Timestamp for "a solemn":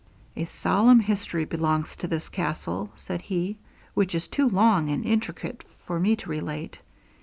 0.35-0.99